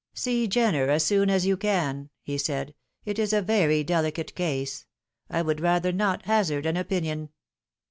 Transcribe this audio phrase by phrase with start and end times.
[0.15, 2.73] "See Jenner as soon as you can," he said.
[3.05, 4.87] "It is a very delicate case.
[5.29, 7.29] I would rather not hazard an opinion."